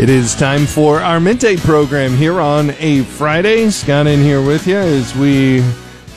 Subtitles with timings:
[0.00, 3.68] It is time for our midday program here on a Friday.
[3.68, 5.62] Scott in here with you as we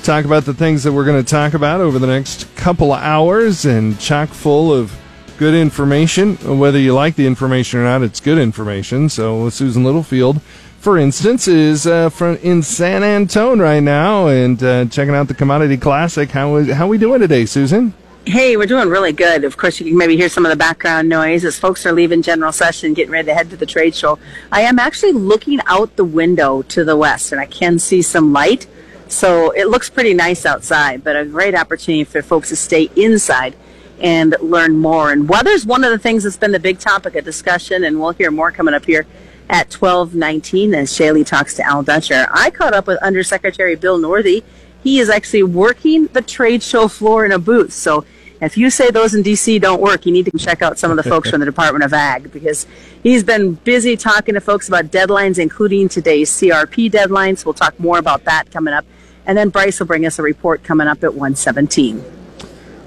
[0.03, 3.01] talk about the things that we're going to talk about over the next couple of
[3.01, 4.97] hours and chock full of
[5.37, 6.37] good information.
[6.59, 9.09] Whether you like the information or not, it's good information.
[9.09, 10.41] So Susan Littlefield,
[10.79, 15.33] for instance, is uh, from in San Antone right now and uh, checking out the
[15.33, 16.31] Commodity Classic.
[16.31, 17.93] How is how we doing today, Susan?
[18.25, 19.43] Hey, we're doing really good.
[19.43, 22.21] Of course, you can maybe hear some of the background noise as folks are leaving
[22.21, 24.17] general session, getting ready to head to the trade show.
[24.49, 28.31] I am actually looking out the window to the west, and I can see some
[28.31, 28.65] light.
[29.09, 33.57] So it looks pretty nice outside, but a great opportunity for folks to stay inside
[33.99, 35.11] and learn more.
[35.11, 38.11] And weather's one of the things that's been the big topic of discussion, and we'll
[38.11, 39.05] hear more coming up here
[39.49, 42.25] at 1219 as Shaylee talks to Al Dutcher.
[42.31, 44.43] I caught up with Undersecretary Bill Northey.
[44.83, 47.71] He is actually working the trade show floor in a booth.
[47.71, 48.05] So
[48.41, 50.97] if you say those in DC don't work, you need to check out some of
[50.97, 52.67] the folks from the Department of Ag because
[53.01, 57.45] he's been busy talking to folks about deadlines, including today's CRP deadlines.
[57.45, 58.85] We'll talk more about that coming up.
[59.25, 62.03] And then Bryce will bring us a report coming up at 117.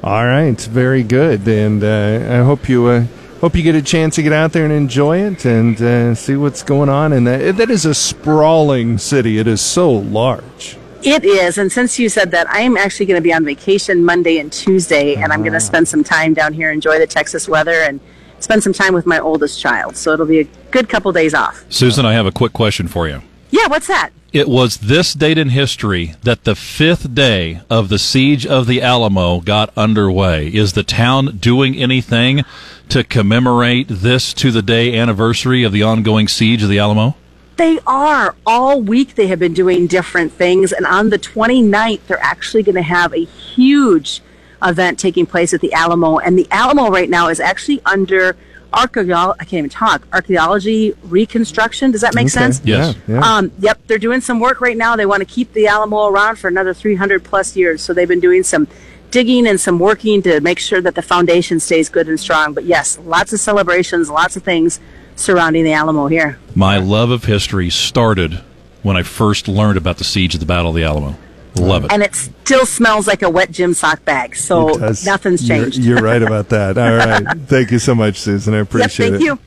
[0.05, 3.06] All right, very good, and uh, I hope you uh,
[3.41, 6.36] hope you get a chance to get out there and enjoy it and uh, see
[6.36, 7.12] what's going on.
[7.12, 9.39] And that that is a sprawling city.
[9.39, 10.77] It is so large.
[11.06, 14.04] It is, and since you said that, I am actually going to be on vacation
[14.04, 15.60] Monday and Tuesday, and I'm going to ah.
[15.60, 18.00] spend some time down here, enjoy the Texas weather, and
[18.40, 19.96] spend some time with my oldest child.
[19.96, 21.64] So it'll be a good couple days off.
[21.68, 23.22] Susan, I have a quick question for you.
[23.50, 24.10] Yeah, what's that?
[24.32, 28.82] It was this date in history that the fifth day of the siege of the
[28.82, 30.48] Alamo got underway.
[30.48, 32.42] Is the town doing anything
[32.88, 37.14] to commemorate this to the day anniversary of the ongoing siege of the Alamo?
[37.56, 38.34] They are.
[38.44, 40.72] All week they have been doing different things.
[40.72, 44.20] And on the 29th, they're actually going to have a huge
[44.62, 46.18] event taking place at the Alamo.
[46.18, 48.36] And the Alamo right now is actually under
[48.74, 49.38] archaeology.
[49.40, 50.06] I can't even talk.
[50.12, 51.92] Archaeology reconstruction.
[51.92, 52.30] Does that make Okay.
[52.30, 52.60] sense?
[52.64, 52.94] Yes.
[53.06, 53.36] Yeah, yeah.
[53.36, 54.96] Um, yep, they're doing some work right now.
[54.96, 57.80] They want to keep the Alamo around for another 300 plus years.
[57.80, 58.68] So they've been doing some
[59.11, 62.52] digging and some working to make sure that the foundation stays good and strong.
[62.52, 64.78] But yes, lots of celebrations, lots of things
[65.16, 66.38] surrounding the Alamo here.
[66.54, 68.40] My love of history started
[68.82, 71.16] when I first learned about the siege of the Battle of the Alamo.
[71.56, 71.92] Love it.
[71.92, 74.36] And it still smells like a wet gym sock bag.
[74.36, 75.06] So It does.
[75.06, 75.78] nothing's You're- changed.
[75.78, 76.77] You're, right about that.
[76.78, 77.24] All right.
[77.46, 78.52] Thank you so much, Susan.
[78.54, 79.24] I yep, appreciate thank it.
[79.24, 79.38] you.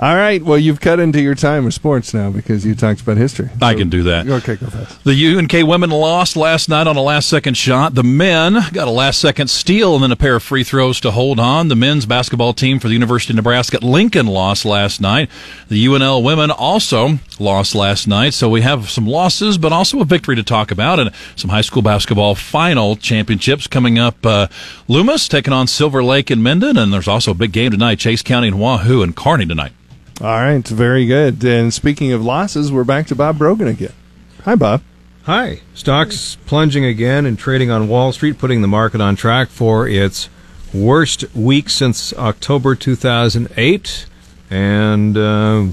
[0.00, 0.40] All right.
[0.40, 3.50] Well, you've cut into your time with sports now because you talked about history.
[3.60, 4.28] I can do that.
[4.28, 5.02] Okay, go fast.
[5.02, 7.96] The UNK women lost last night on a last second shot.
[7.96, 11.10] The men got a last second steal and then a pair of free throws to
[11.10, 11.66] hold on.
[11.66, 15.30] The men's basketball team for the University of Nebraska at Lincoln lost last night.
[15.68, 18.34] The UNL women also lost last night.
[18.34, 21.62] So we have some losses, but also a victory to talk about and some high
[21.62, 24.24] school basketball final championships coming up.
[24.24, 24.46] Uh,
[24.86, 26.76] Loomis taking on Silver Lake and Minden.
[26.76, 27.98] And there's also a big game tonight.
[27.98, 29.72] Chase County and Wahoo and Kearney tonight.
[30.20, 30.66] All right.
[30.66, 31.44] Very good.
[31.44, 33.92] And speaking of losses, we're back to Bob Brogan again.
[34.42, 34.82] Hi, Bob.
[35.24, 35.60] Hi.
[35.74, 40.28] Stocks plunging again and trading on Wall Street, putting the market on track for its
[40.74, 44.06] worst week since October 2008.
[44.50, 45.66] And uh,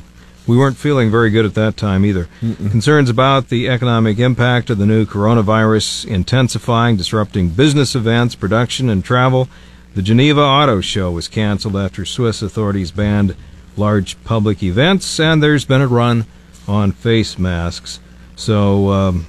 [0.45, 2.29] we weren't feeling very good at that time either.
[2.69, 9.03] Concerns about the economic impact of the new coronavirus intensifying, disrupting business events, production, and
[9.03, 9.49] travel.
[9.95, 13.35] The Geneva Auto Show was canceled after Swiss authorities banned
[13.77, 16.25] large public events, and there's been a run
[16.67, 17.99] on face masks.
[18.35, 19.27] So um,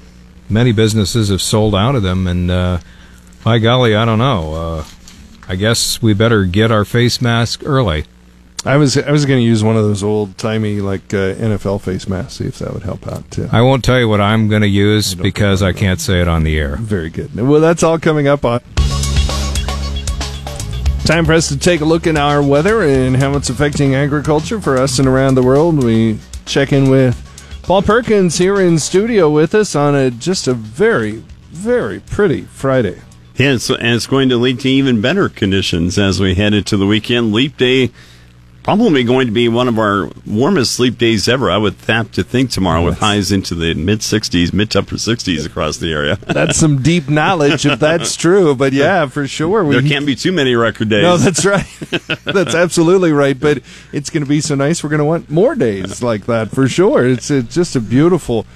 [0.48, 2.78] many businesses have sold out of them, and uh,
[3.44, 4.54] by golly, I don't know.
[4.54, 4.84] Uh,
[5.48, 8.04] I guess we better get our face mask early.
[8.64, 11.82] I was I was going to use one of those old timey like uh, NFL
[11.82, 12.38] face masks.
[12.38, 13.48] See if that would help out too.
[13.52, 15.62] I won't tell you what I'm going to use don't because.
[15.62, 16.74] I can't say it on the air.
[16.76, 17.34] Very good.
[17.36, 18.60] Well, that's all coming up on.
[21.06, 24.60] Time for us to take a look at our weather and how it's affecting agriculture
[24.60, 25.84] for us and around the world.
[25.84, 27.14] We check in with
[27.62, 33.02] Paul Perkins here in studio with us on a just a very, very pretty Friday.
[33.36, 36.86] Yeah, and it's going to lead to even better conditions as we head into the
[36.86, 37.32] weekend.
[37.32, 37.92] Leap day
[38.66, 41.52] probably going to be one of our warmest sleep days ever.
[41.52, 44.96] I would have to think tomorrow with highs into the mid 60s, mid to upper
[44.96, 46.16] 60s across the area.
[46.26, 48.56] That's some deep knowledge if that's true.
[48.56, 49.64] But yeah, for sure.
[49.64, 51.04] We, there can't be too many record days.
[51.04, 51.64] No, that's right.
[52.24, 53.38] that's absolutely right.
[53.38, 54.82] But it's going to be so nice.
[54.82, 57.06] We're going to want more days like that for sure.
[57.06, 58.46] It's, it's just a beautiful.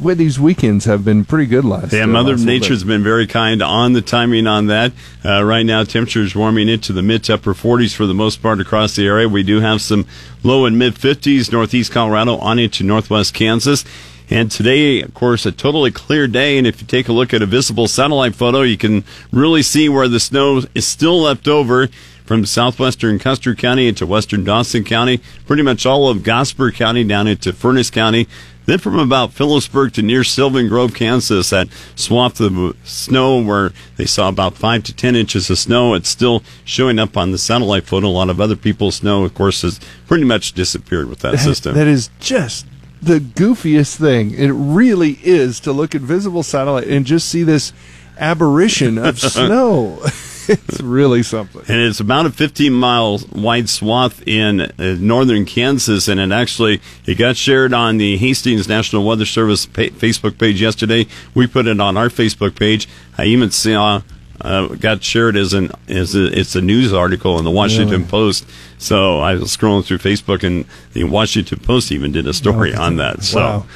[0.00, 1.92] Well, these weekends have been pretty good last.
[1.92, 2.44] Yeah, uh, Mother last.
[2.44, 4.92] Nature's been very kind on the timing on that.
[5.24, 8.60] Uh, right now, temperatures warming into the mid to upper 40s for the most part
[8.60, 9.28] across the area.
[9.28, 10.06] We do have some
[10.44, 13.84] low and mid 50s, northeast Colorado on into northwest Kansas.
[14.30, 16.58] And today, of course, a totally clear day.
[16.58, 19.88] And if you take a look at a visible satellite photo, you can really see
[19.88, 21.88] where the snow is still left over
[22.28, 27.26] from southwestern Custer County into western Dawson County, pretty much all of Gosper County down
[27.26, 28.28] into Furnas County.
[28.66, 34.04] Then from about Phillipsburg to near Sylvan Grove, Kansas, that swath of snow where they
[34.04, 35.94] saw about five to ten inches of snow.
[35.94, 38.08] It's still showing up on the satellite photo.
[38.08, 41.38] A lot of other people's snow, of course, has pretty much disappeared with that, That-
[41.38, 41.74] system.
[41.76, 42.66] That is just
[43.00, 44.32] the goofiest thing.
[44.32, 47.72] It really is to look at visible satellite and just see this
[48.18, 50.02] aberration of snow.
[50.48, 51.62] it's really something.
[51.68, 56.08] and it's about a 15 mile wide swath in uh, northern Kansas.
[56.08, 60.60] And it actually it got shared on the Hastings National Weather Service pa- Facebook page
[60.60, 61.06] yesterday.
[61.34, 62.88] We put it on our Facebook page.
[63.16, 64.02] I even saw.
[64.40, 68.46] Uh, got shared as an as a, it's a news article in the Washington Post.
[68.78, 72.98] So I was scrolling through Facebook, and the Washington Post even did a story on
[72.98, 73.24] that.
[73.24, 73.66] So Wow.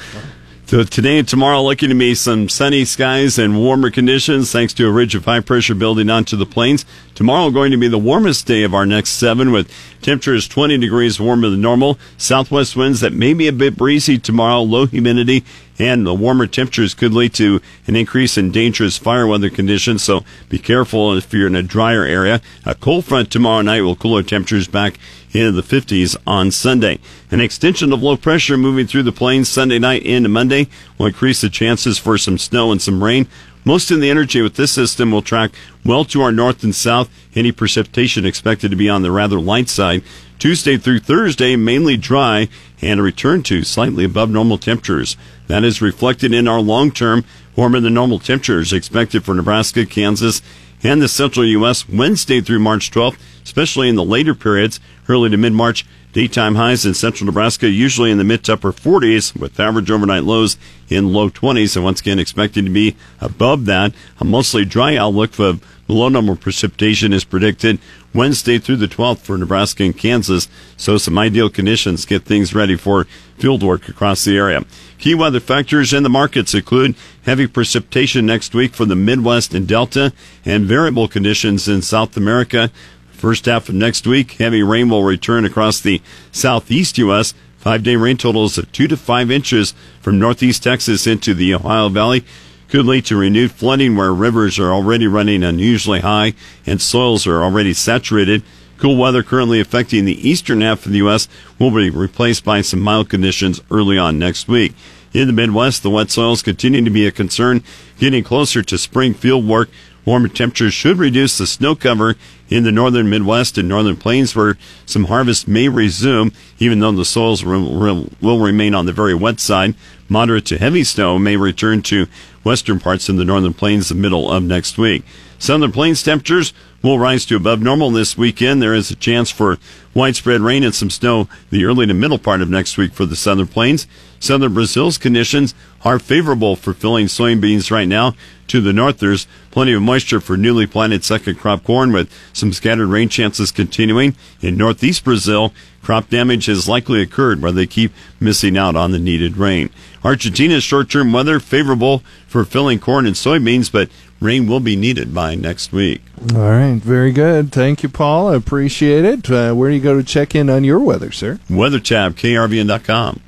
[0.65, 4.87] So today and tomorrow, looking to be some sunny skies and warmer conditions thanks to
[4.87, 6.85] a ridge of high pressure building onto the plains.
[7.15, 9.71] Tomorrow going to be the warmest day of our next seven with
[10.01, 11.99] temperatures 20 degrees warmer than normal.
[12.17, 15.43] Southwest winds that may be a bit breezy tomorrow, low humidity,
[15.77, 20.03] and the warmer temperatures could lead to an increase in dangerous fire weather conditions.
[20.03, 22.41] So be careful if you're in a drier area.
[22.65, 24.97] A cold front tomorrow night will cool our temperatures back
[25.31, 26.99] into the 50s on Sunday.
[27.31, 31.41] An extension of low pressure moving through the plains Sunday night into Monday will increase
[31.41, 33.27] the chances for some snow and some rain.
[33.65, 35.51] Most of the energy with this system will track
[35.85, 37.09] well to our north and south.
[37.33, 40.03] Any precipitation expected to be on the rather light side.
[40.37, 42.49] Tuesday through Thursday, mainly dry
[42.81, 45.15] and a return to slightly above normal temperatures.
[45.47, 47.25] That is reflected in our long term
[47.55, 50.41] warmer than normal temperatures expected for Nebraska, Kansas,
[50.83, 51.87] and the central U.S.
[51.87, 55.85] Wednesday through March 12th, especially in the later periods, early to mid March.
[56.11, 60.23] Daytime highs in central Nebraska usually in the mid to upper 40s, with average overnight
[60.23, 60.57] lows
[60.87, 63.93] in low 20s, and once again expected to be above that.
[64.19, 65.53] A mostly dry outlook for
[65.87, 67.79] below normal precipitation is predicted
[68.13, 70.47] Wednesday through the 12th for Nebraska and Kansas,
[70.77, 73.05] so some ideal conditions get things ready for
[73.39, 74.63] field work across the area.
[75.03, 76.95] Key weather factors in the markets include
[77.25, 80.13] heavy precipitation next week for the Midwest and Delta,
[80.45, 82.71] and variable conditions in South America.
[83.11, 86.01] First half of next week, heavy rain will return across the
[86.31, 87.33] southeast U.S.
[87.57, 91.89] Five day rain totals of two to five inches from northeast Texas into the Ohio
[91.89, 92.23] Valley
[92.69, 96.33] could lead to renewed flooding where rivers are already running unusually high
[96.65, 98.41] and soils are already saturated.
[98.77, 101.27] Cool weather currently affecting the eastern half of the U.S.
[101.59, 104.73] will be replaced by some mild conditions early on next week.
[105.13, 107.63] In the Midwest, the wet soils continue to be a concern,
[107.99, 109.69] getting closer to spring field work.
[110.05, 112.15] Warmer temperatures should reduce the snow cover
[112.49, 117.05] in the northern Midwest and northern plains where some harvest may resume, even though the
[117.05, 119.75] soils will, will remain on the very wet side.
[120.09, 122.07] Moderate to heavy snow may return to
[122.43, 125.03] western parts in the northern plains the middle of next week.
[125.43, 128.61] Southern plains temperatures will rise to above normal this weekend.
[128.61, 129.57] There is a chance for
[129.93, 133.17] widespread rain and some snow the early to middle part of next week for the
[133.17, 133.85] southern plains.
[134.21, 135.53] Southern Brazil's conditions
[135.83, 138.15] are favorable for filling soybeans right now.
[138.47, 142.53] To the north, there's plenty of moisture for newly planted second crop corn with some
[142.53, 144.15] scattered rain chances continuing.
[144.39, 145.53] In northeast Brazil,
[145.83, 149.69] crop damage has likely occurred where they keep missing out on the needed rain.
[150.03, 153.89] Argentina's short-term weather favorable for filling corn and soybeans, but
[154.19, 156.01] rain will be needed by next week.
[156.33, 157.51] All right, very good.
[157.51, 158.29] Thank you, Paul.
[158.29, 159.29] I appreciate it.
[159.29, 161.39] Uh, where do you go to check in on your weather, sir?
[161.49, 163.21] Weather tab, krvn.com.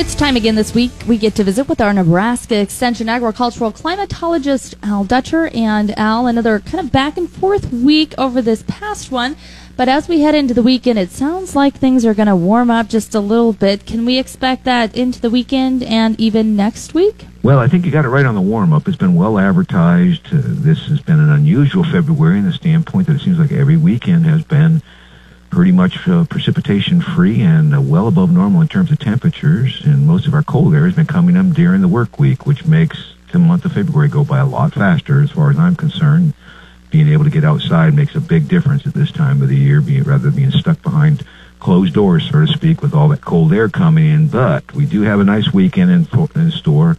[0.00, 0.92] It's time again this week.
[1.06, 6.26] We get to visit with our Nebraska Extension agricultural climatologist Al Dutcher and Al.
[6.26, 9.36] Another kind of back and forth week over this past one.
[9.76, 12.70] But as we head into the weekend, it sounds like things are going to warm
[12.70, 13.84] up just a little bit.
[13.84, 17.26] Can we expect that into the weekend and even next week?
[17.42, 18.88] Well, I think you got it right on the warm up.
[18.88, 20.28] It's been well advertised.
[20.28, 23.76] Uh, this has been an unusual February in the standpoint that it seems like every
[23.76, 24.80] weekend has been
[25.50, 29.82] pretty much uh, precipitation free and uh, well above normal in terms of temperatures.
[29.84, 32.64] And most of our cold air has been coming up during the work week, which
[32.64, 36.34] makes the month of February go by a lot faster as far as I'm concerned.
[36.90, 39.80] Being able to get outside makes a big difference at this time of the year,
[39.80, 41.24] being, rather than being stuck behind
[41.60, 44.28] closed doors, so to speak, with all that cold air coming in.
[44.28, 46.96] But we do have a nice weekend in, in store.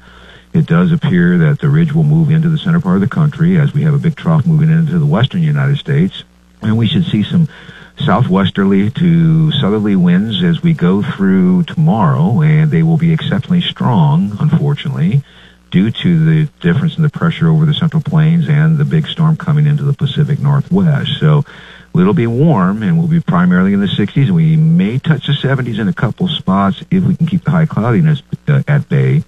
[0.53, 3.57] It does appear that the ridge will move into the center part of the country
[3.57, 6.23] as we have a big trough moving into the western United States.
[6.61, 7.47] And we should see some
[7.97, 14.37] southwesterly to southerly winds as we go through tomorrow, and they will be exceptionally strong,
[14.39, 15.23] unfortunately,
[15.69, 19.37] due to the difference in the pressure over the central plains and the big storm
[19.37, 21.19] coming into the Pacific Northwest.
[21.19, 21.43] So
[21.95, 25.33] it'll be warm, and we'll be primarily in the 60s, and we may touch the
[25.33, 29.23] 70s in a couple spots if we can keep the high cloudiness uh, at bay.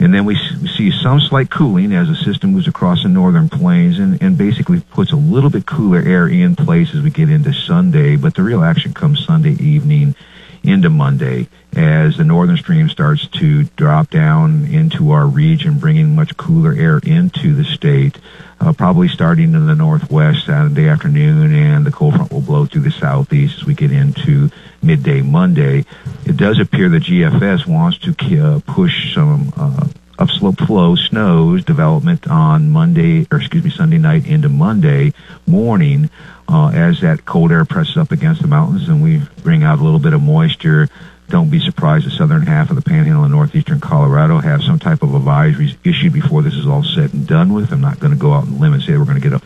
[0.00, 0.36] And then we,
[0.76, 4.80] see some slight cooling as the system moves across the northern plains and, and basically
[4.80, 8.14] puts a little bit cooler air in place as we get into Sunday.
[8.14, 10.14] But the real action comes Sunday evening
[10.62, 16.36] into Monday as the northern stream starts to drop down into our region, bringing much
[16.36, 18.18] cooler air into the state.
[18.60, 22.82] Uh, probably starting in the northwest Saturday afternoon, and the cold front will blow through
[22.82, 24.50] the southeast as we get into
[24.82, 25.84] midday Monday.
[26.24, 29.86] It does appear the GFS wants to uh, push some uh,
[30.18, 35.12] upslope flow snows development on Monday, or excuse me, Sunday night into Monday
[35.46, 36.10] morning
[36.48, 39.82] uh, as that cold air presses up against the mountains and we bring out a
[39.82, 40.88] little bit of moisture.
[41.28, 45.02] Don't be surprised the southern half of the panhandle in northeastern Colorado have some type
[45.02, 47.70] of advisories issued before this is all said and done with.
[47.70, 49.42] I'm not going to go out and and say we're going to get a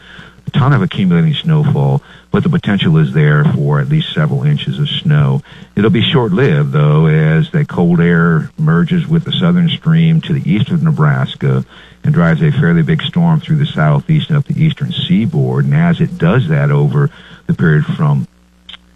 [0.53, 4.89] ton of accumulating snowfall, but the potential is there for at least several inches of
[4.89, 5.43] snow.
[5.77, 10.51] It'll be short-lived, though, as that cold air merges with the southern stream to the
[10.51, 11.65] east of Nebraska
[12.05, 15.65] and drives a fairly big storm through the southeast and up the eastern seaboard.
[15.65, 17.11] And as it does that over
[17.47, 18.27] the period from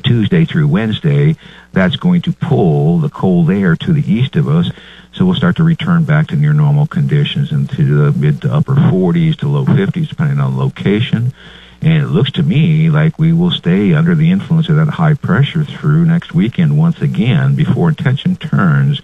[0.03, 1.37] Tuesday through Wednesday,
[1.73, 4.71] that's going to pull the cold air to the east of us.
[5.17, 8.75] So we'll start to return back to near normal conditions into the mid to upper
[8.75, 11.33] 40s to low 50s, depending on location.
[11.81, 15.15] And it looks to me like we will stay under the influence of that high
[15.15, 19.01] pressure through next weekend once again before attention turns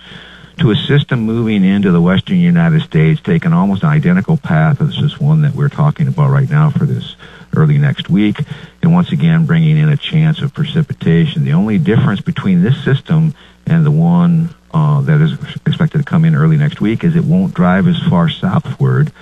[0.58, 5.00] to a system moving into the western United States, taking almost an identical path as
[5.00, 7.16] this one that we're talking about right now for this
[7.56, 8.36] early next week,
[8.82, 11.44] and once again bringing in a chance of precipitation.
[11.44, 13.34] The only difference between this system
[13.66, 15.32] and the one uh, that is
[15.66, 19.12] expected to come in early next week is it won't drive as far southward.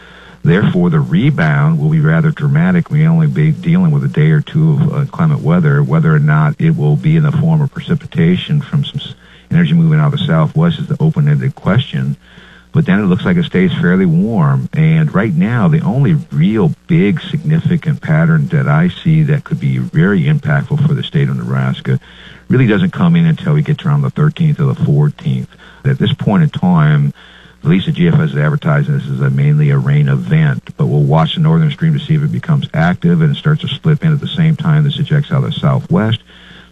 [0.43, 2.91] Therefore, the rebound will be rather dramatic.
[2.91, 5.83] We only be dealing with a day or two of uh, climate weather.
[5.83, 9.01] Whether or not it will be in the form of precipitation from some
[9.51, 12.17] energy moving out of the southwest is the open-ended question.
[12.73, 14.69] But then it looks like it stays fairly warm.
[14.73, 19.79] And right now, the only real big significant pattern that I see that could be
[19.79, 21.99] very impactful for the state of Nebraska
[22.49, 25.49] really doesn't come in until we get to around the 13th or the 14th.
[25.85, 27.13] At this point in time,
[27.63, 31.03] at least the GFS is advertising this as a mainly a rain event, but we'll
[31.03, 34.03] watch the northern stream to see if it becomes active and it starts to slip
[34.03, 36.21] in at the same time this ejects out of the southwest.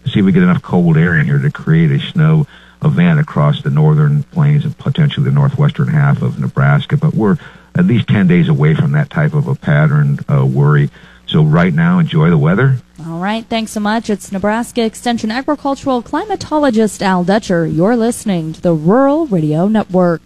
[0.03, 2.47] To see if we get enough cold air in here to create a snow
[2.83, 6.97] event across the northern plains and potentially the northwestern half of Nebraska.
[6.97, 7.37] But we're
[7.75, 10.89] at least 10 days away from that type of a pattern uh, worry.
[11.25, 12.77] So right now, enjoy the weather.
[13.05, 14.09] All right, thanks so much.
[14.09, 17.67] It's Nebraska Extension agricultural climatologist Al Dutcher.
[17.67, 20.21] You're listening to the Rural Radio Network.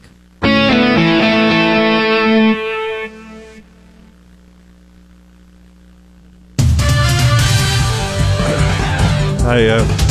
[9.46, 10.03] I uh,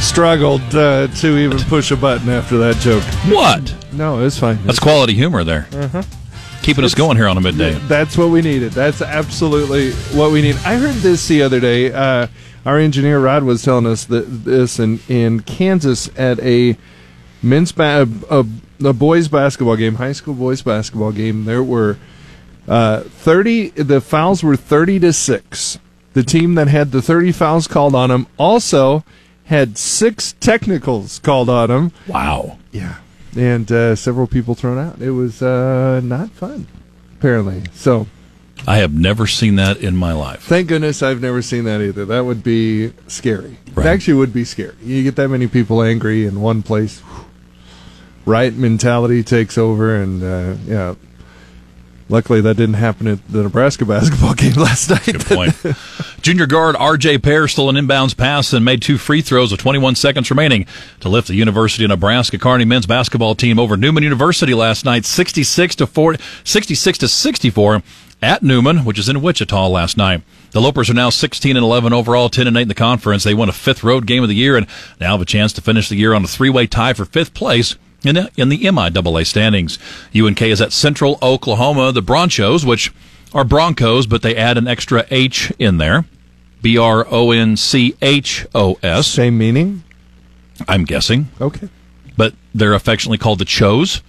[0.00, 3.02] struggled uh, to even push a button after that joke.
[3.32, 3.74] What?
[3.92, 4.58] No, it's fine.
[4.64, 5.66] That's quality humor there.
[6.62, 7.72] Keeping us going here on a midday.
[7.86, 8.72] That's what we needed.
[8.72, 10.56] That's absolutely what we need.
[10.64, 11.92] I heard this the other day.
[11.92, 12.26] Uh,
[12.64, 16.76] our engineer Rod was telling us that this in in Kansas at a
[17.40, 18.44] men's ba- a,
[18.84, 21.44] a boys basketball game, high school boys basketball game.
[21.44, 21.96] There were
[22.66, 23.68] uh, thirty.
[23.70, 25.78] The fouls were thirty to six.
[26.14, 29.04] The team that had the thirty fouls called on them also
[29.46, 31.92] had six technicals called on them.
[32.06, 32.58] Wow.
[32.72, 32.96] Yeah.
[33.36, 35.00] And uh, several people thrown out.
[35.00, 36.66] It was uh, not fun,
[37.18, 37.64] apparently.
[37.74, 38.06] So
[38.66, 40.42] I have never seen that in my life.
[40.42, 42.04] thank goodness I've never seen that either.
[42.04, 43.58] That would be scary.
[43.74, 43.86] Right.
[43.86, 44.74] It actually would be scary.
[44.82, 47.02] You get that many people angry in one place.
[48.24, 50.94] Riot mentality takes over, and uh, yeah.
[52.08, 55.04] Luckily, that didn't happen at the Nebraska basketball game last night.
[55.04, 55.54] Good point.
[56.22, 57.18] Junior guard R.J.
[57.18, 60.66] Pear stole an inbounds pass and made two free throws with 21 seconds remaining
[61.00, 65.04] to lift the University of Nebraska Kearney men's basketball team over Newman University last night,
[65.04, 67.82] 66 to 40, 66 to 64
[68.22, 70.22] at Newman, which is in Wichita last night.
[70.52, 73.24] The Lopers are now 16 and 11 overall, 10 and 8 in the conference.
[73.24, 74.66] They won a fifth road game of the year and
[75.00, 77.76] now have a chance to finish the year on a three-way tie for fifth place
[78.04, 79.78] in the, in the MIAA standings.
[80.14, 82.92] UNK is at Central Oklahoma, the Bronchos, which
[83.34, 86.04] are Broncos, but they add an extra H in there.
[86.62, 89.84] B R O N C H O S, Same meaning.
[90.66, 91.28] I'm guessing.
[91.40, 91.68] Okay.
[92.16, 94.02] But they're affectionately called the Chos.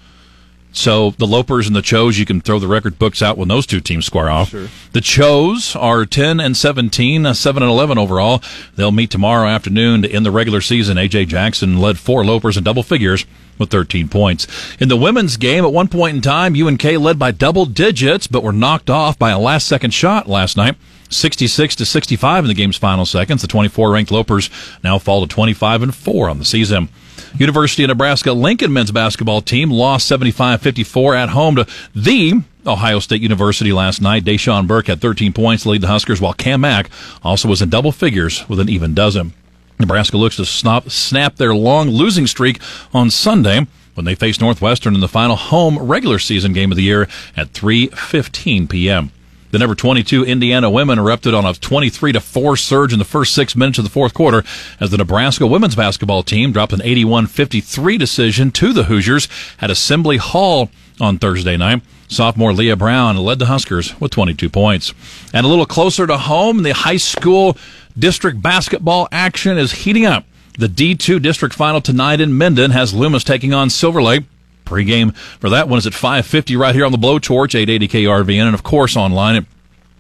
[0.72, 3.66] So the Lopers and the Chos, you can throw the record books out when those
[3.66, 4.50] two teams square off.
[4.50, 4.68] Sure.
[4.94, 8.42] The Chos are 10 and 17, uh, 7 and 11 overall.
[8.76, 10.98] They'll meet tomorrow afternoon to end the regular season.
[10.98, 13.26] AJ Jackson led four Lopers in double figures
[13.60, 14.48] with 13 points.
[14.80, 18.44] In the women's game, at one point in time, UNK led by double digits, but
[18.44, 20.76] were knocked off by a last second shot last night.
[21.10, 23.42] 66 to 65 in the game's final seconds.
[23.42, 24.50] The 24 ranked Lopers
[24.84, 26.90] now fall to 25 and 4 on the season.
[27.38, 33.22] University of Nebraska Lincoln men's basketball team lost 75-54 at home to the Ohio State
[33.22, 34.24] University last night.
[34.24, 36.90] Dachon Burke had 13 points to lead the Huskers, while Cam Mack
[37.24, 39.34] also was in double figures with an even dozen.
[39.80, 42.60] Nebraska looks to snap, their long losing streak
[42.94, 46.84] on Sunday when they face Northwestern in the final home regular season game of the
[46.84, 49.12] year at 3:15 p.m.
[49.50, 53.34] The number 22 Indiana women erupted on a 23 to 4 surge in the first
[53.34, 54.44] 6 minutes of the fourth quarter
[54.80, 59.30] as the Nebraska women's basketball team dropped an 81-53 decision to the Hoosiers
[59.62, 60.70] at Assembly Hall
[61.00, 61.82] on Thursday night.
[62.10, 64.94] Sophomore Leah Brown led the Huskers with 22 points.
[65.34, 67.58] And a little closer to home, the high school
[67.98, 70.26] district basketball action is heating up.
[70.58, 74.24] The D2 district final tonight in Minden has Loomis taking on Silver Lake.
[74.66, 78.56] Pre-game for that one is at 5:50 right here on the Blowtorch 880 KRVN and
[78.56, 79.46] of course online at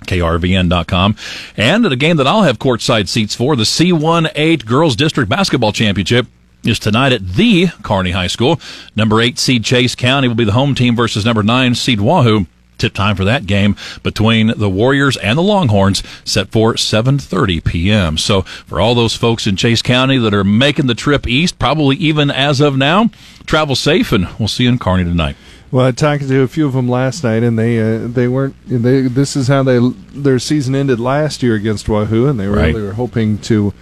[0.05, 1.15] krvn.com.
[1.55, 5.71] And at a game that I'll have courtside seats for, the C18 Girls District Basketball
[5.71, 6.27] Championship
[6.63, 8.59] is tonight at the Kearney High School.
[8.95, 12.45] Number 8 seed Chase County will be the home team versus number 9 seed Wahoo.
[12.77, 18.17] Tip time for that game between the Warriors and the Longhorns set for 7:30 p.m.
[18.17, 21.95] So for all those folks in Chase County that are making the trip east, probably
[21.97, 23.09] even as of now,
[23.45, 25.35] travel safe and we'll see you in Kearney tonight.
[25.69, 28.55] Well, I talked to a few of them last night, and they uh, they weren't.
[28.67, 29.79] They this is how they
[30.13, 32.73] their season ended last year against Wahoo, and they were Right.
[32.73, 33.73] really were hoping to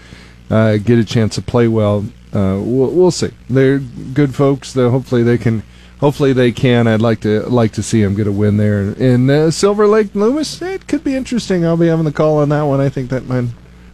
[0.50, 2.06] uh, get a chance to play well.
[2.34, 3.30] Uh, we'll, we'll see.
[3.50, 4.74] They're good folks.
[4.74, 5.62] Though hopefully they can.
[6.00, 6.88] Hopefully they can.
[6.88, 10.14] I'd like to like to see them get a win there in uh, Silver Lake
[10.14, 10.62] Loomis.
[10.62, 11.66] It could be interesting.
[11.66, 12.82] I'll be having the call on that one.
[12.82, 13.46] I think that might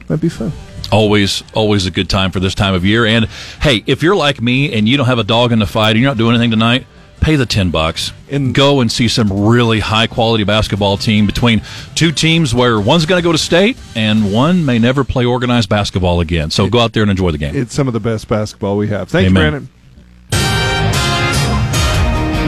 [0.10, 0.52] might be fun.
[0.92, 3.06] Always, always a good time for this time of year.
[3.06, 3.26] And
[3.62, 6.00] hey, if you're like me and you don't have a dog in the fight and
[6.00, 6.86] you're not doing anything tonight,
[7.22, 11.62] pay the 10 bucks and go and see some really high quality basketball team between
[11.96, 15.70] two teams where one's going to go to state and one may never play organized
[15.70, 16.50] basketball again.
[16.50, 17.56] So go out there and enjoy the game.
[17.56, 19.08] It's some of the best basketball we have.
[19.08, 19.52] Thanks, Amen.
[19.52, 19.70] Brandon.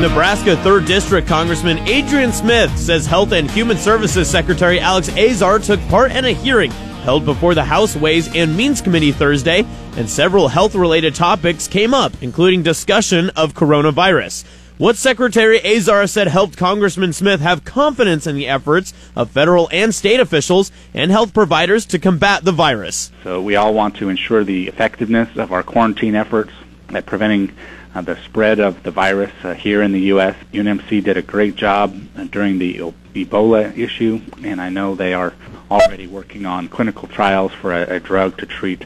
[0.04, 5.80] Nebraska 3rd District Congressman Adrian Smith says Health and Human Services Secretary Alex Azar took
[5.88, 6.72] part in a hearing
[7.04, 11.94] held before the House Ways and Means Committee Thursday, and several health related topics came
[11.94, 14.44] up, including discussion of coronavirus.
[14.78, 19.96] What Secretary Azar said helped Congressman Smith have confidence in the efforts of federal and
[19.96, 23.10] state officials and health providers to combat the virus.
[23.24, 26.52] So we all want to ensure the effectiveness of our quarantine efforts
[26.90, 27.56] at preventing
[27.94, 30.36] uh, the spread of the virus uh, here in the U.S.
[30.52, 35.34] UNMC did a great job uh, during the Ebola issue, and I know they are
[35.70, 38.86] already working on clinical trials for a, a drug to treat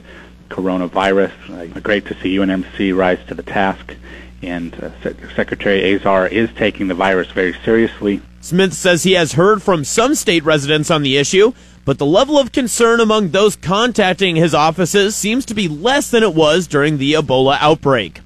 [0.50, 1.76] coronavirus.
[1.76, 3.96] Uh, great to see UNMC rise to the task,
[4.42, 8.22] and uh, Sec- Secretary Azar is taking the virus very seriously.
[8.42, 11.52] Smith says he has heard from some state residents on the issue,
[11.84, 16.24] but the level of concern among those contacting his offices seems to be less than
[16.24, 18.22] it was during the Ebola outbreak.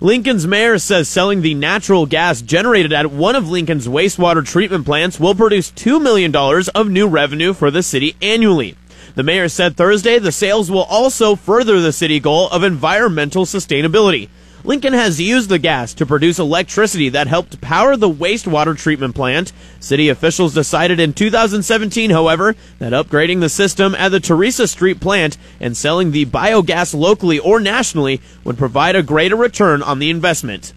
[0.00, 5.20] Lincoln's mayor says selling the natural gas generated at one of Lincoln's wastewater treatment plants
[5.20, 6.34] will produce $2 million
[6.74, 8.76] of new revenue for the city annually.
[9.14, 14.28] The mayor said Thursday the sales will also further the city goal of environmental sustainability.
[14.66, 19.52] Lincoln has used the gas to produce electricity that helped power the wastewater treatment plant.
[19.78, 25.36] City officials decided in 2017, however, that upgrading the system at the Theresa Street plant
[25.60, 30.72] and selling the biogas locally or nationally would provide a greater return on the investment.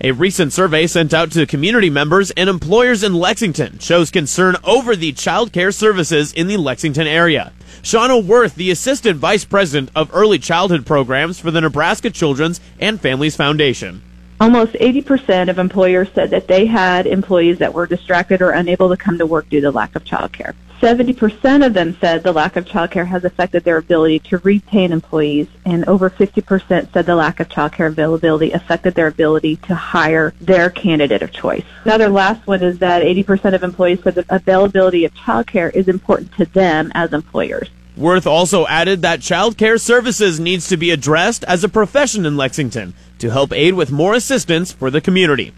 [0.00, 4.96] A recent survey sent out to community members and employers in Lexington shows concern over
[4.96, 7.52] the child care services in the Lexington area.
[7.84, 12.98] Shauna Worth, the Assistant Vice President of Early Childhood Programs for the Nebraska Children's and
[12.98, 14.00] Families Foundation.
[14.40, 18.96] Almost 80% of employers said that they had employees that were distracted or unable to
[18.96, 20.54] come to work due to lack of childcare.
[20.80, 25.46] 70% of them said the lack of childcare has affected their ability to retain employees,
[25.64, 30.68] and over 50% said the lack of childcare availability affected their ability to hire their
[30.68, 31.64] candidate of choice.
[31.84, 36.32] Another last one is that 80% of employees said the availability of childcare is important
[36.34, 37.70] to them as employers.
[37.96, 42.36] Worth also added that child care services needs to be addressed as a profession in
[42.36, 45.52] Lexington to help aid with more assistance for the community.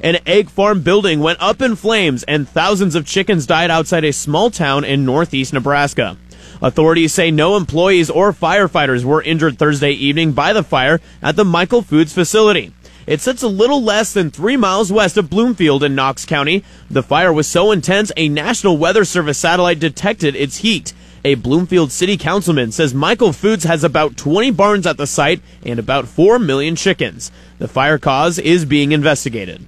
[0.00, 4.12] An egg farm building went up in flames and thousands of chickens died outside a
[4.12, 6.18] small town in northeast Nebraska.
[6.60, 11.44] Authorities say no employees or firefighters were injured Thursday evening by the fire at the
[11.44, 12.72] Michael Foods facility.
[13.06, 16.62] It sits a little less than three miles west of Bloomfield in Knox County.
[16.90, 20.92] The fire was so intense a National Weather Service satellite detected its heat.
[21.24, 25.78] A Bloomfield city councilman says Michael Foods has about 20 barns at the site and
[25.78, 27.30] about 4 million chickens.
[27.58, 29.64] The fire cause is being investigated.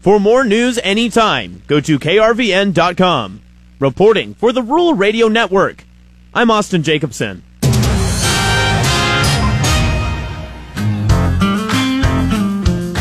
[0.00, 3.40] For more news anytime, go to krvn.com.
[3.80, 5.84] Reporting for the Rural Radio Network,
[6.34, 7.42] I'm Austin Jacobson.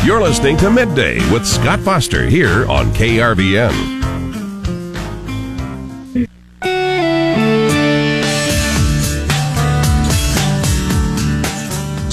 [0.06, 4.03] You're listening to Midday with Scott Foster here on KRVN.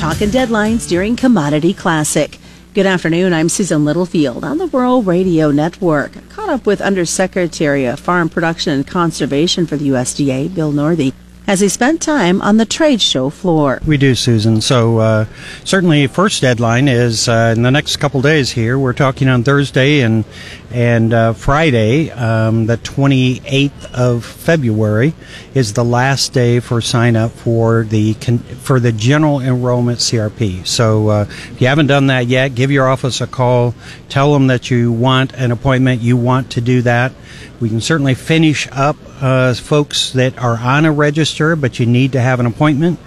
[0.01, 2.39] Talking deadlines during Commodity Classic.
[2.73, 3.35] Good afternoon.
[3.35, 6.13] I'm Susan Littlefield on the Rural Radio Network.
[6.31, 11.13] Caught up with Undersecretary of Farm Production and Conservation for the USDA, Bill Northey,
[11.51, 13.81] as he spent time on the trade show floor.
[13.85, 14.61] We do, Susan.
[14.61, 15.25] So uh,
[15.65, 18.53] certainly, first deadline is uh, in the next couple days.
[18.53, 20.25] Here, we're talking on Thursday and
[20.71, 25.13] and uh, Friday, um, the 28th of February,
[25.53, 30.65] is the last day for sign up for the for the general enrollment CRP.
[30.65, 33.75] So uh, if you haven't done that yet, give your office a call.
[34.09, 36.01] Tell them that you want an appointment.
[36.01, 37.11] You want to do that.
[37.59, 42.13] We can certainly finish up uh, folks that are on a register, but you need
[42.13, 42.99] to have an appointment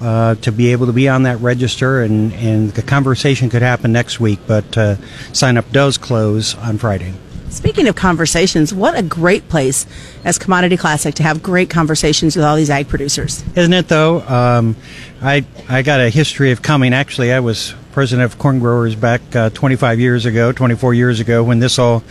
[0.00, 3.92] uh, to be able to be on that register, and, and the conversation could happen
[3.92, 4.96] next week, but uh,
[5.32, 7.12] sign up does close on Friday.
[7.50, 9.84] Speaking of conversations, what a great place
[10.24, 13.44] as Commodity Classic to have great conversations with all these ag producers.
[13.54, 14.20] Isn't it though?
[14.20, 14.76] Um,
[15.22, 16.92] I I got a history of coming.
[16.92, 21.42] Actually, I was president of corn growers back uh, 25 years ago, 24 years ago
[21.42, 22.02] when this all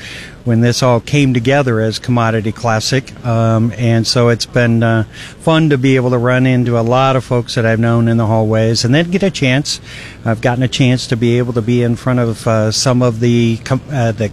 [0.43, 3.26] when this all came together as Commodity Classic.
[3.26, 7.15] Um, and so it's been uh, fun to be able to run into a lot
[7.15, 9.80] of folks that I've known in the hallways, and then get a chance.
[10.26, 13.19] I've gotten a chance to be able to be in front of uh, some of
[13.19, 14.32] the uh, the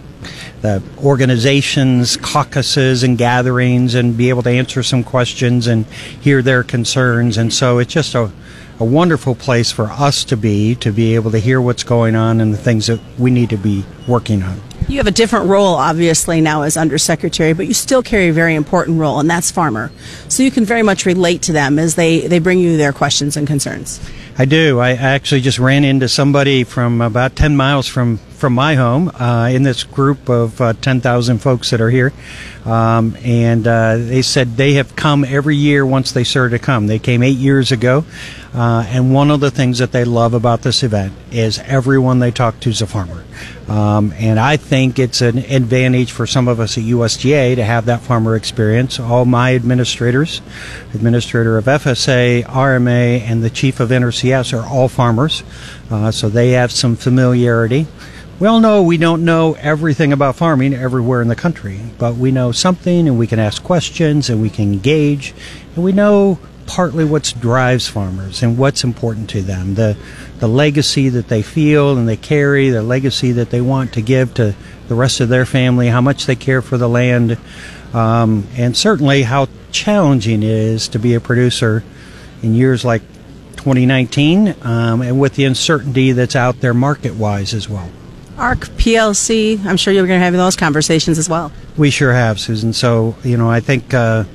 [0.61, 6.63] the organizations, caucuses, and gatherings, and be able to answer some questions and hear their
[6.63, 7.37] concerns.
[7.37, 8.31] And so it's just a
[8.79, 12.39] a wonderful place for us to be to be able to hear what's going on
[12.39, 14.61] and the things that we need to be working on.
[14.87, 18.55] You have a different role, obviously, now as undersecretary, but you still carry a very
[18.55, 19.91] important role, and that's farmer.
[20.29, 23.35] So you can very much relate to them as they, they bring you their questions
[23.35, 23.99] and concerns.
[24.37, 24.79] I do.
[24.79, 29.49] I actually just ran into somebody from about 10 miles from, from my home uh,
[29.51, 32.13] in this group of uh, 10,000 folks that are here.
[32.65, 36.87] Um, and uh, they said they have come every year once they started to come.
[36.87, 38.05] They came eight years ago.
[38.53, 42.31] Uh, and one of the things that they love about this event is everyone they
[42.31, 43.23] talk to is a farmer.
[43.67, 47.85] Um, and I think it's an advantage for some of us at USDA to have
[47.85, 48.99] that farmer experience.
[48.99, 50.41] All my administrators,
[50.93, 55.43] administrator of FSA, RMA, and the chief of NRCS are all farmers,
[55.91, 57.87] uh, so they have some familiarity.
[58.39, 62.29] We all know we don't know everything about farming everywhere in the country, but we
[62.31, 65.33] know something and we can ask questions and we can engage,
[65.73, 69.73] and we know partly what drives farmers and what's important to them.
[69.73, 69.97] The
[70.37, 74.35] the legacy that they feel and they carry, the legacy that they want to give
[74.35, 74.53] to
[74.87, 77.39] the rest of their family, how much they care for the land,
[77.91, 81.83] um, and certainly how challenging it is to be a producer
[82.43, 83.01] in years like
[83.55, 87.89] 2019 um, and with the uncertainty that's out there market wise as well.
[88.37, 91.51] ARC, PLC, I'm sure you're going to have those conversations as well.
[91.75, 92.71] We sure have, Susan.
[92.71, 94.25] So, you know, I think uh,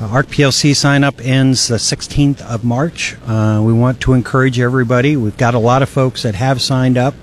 [0.00, 3.16] ARC PLC sign up ends the 16th of March.
[3.26, 5.16] Uh, we want to encourage everybody.
[5.16, 7.14] We've got a lot of folks that have signed up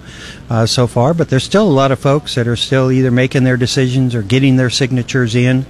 [0.50, 3.44] uh, so far, but there's still a lot of folks that are still either making
[3.44, 5.66] their decisions or getting their signatures in.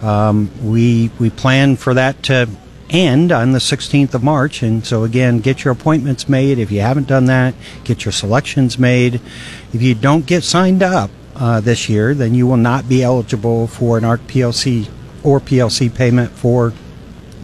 [0.00, 2.48] Um, we we plan for that to
[2.94, 4.62] end on the 16th of March.
[4.62, 6.58] And so, again, get your appointments made.
[6.58, 9.20] If you haven't done that, get your selections made.
[9.72, 13.66] If you don't get signed up uh, this year, then you will not be eligible
[13.66, 14.88] for an ARC PLC
[15.22, 16.70] or PLC payment for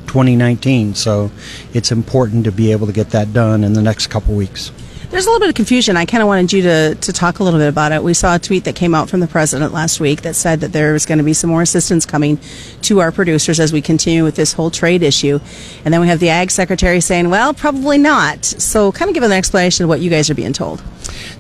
[0.07, 0.95] 2019.
[0.95, 1.31] So,
[1.75, 4.71] it's important to be able to get that done in the next couple weeks.
[5.11, 5.97] There's a little bit of confusion.
[5.97, 8.01] I kind of wanted you to, to talk a little bit about it.
[8.01, 10.71] We saw a tweet that came out from the president last week that said that
[10.73, 12.39] there was going to be some more assistance coming
[12.83, 15.41] to our producers as we continue with this whole trade issue.
[15.85, 18.45] And then we have the ag secretary saying, well, probably not.
[18.45, 20.81] So, kind of give an explanation of what you guys are being told.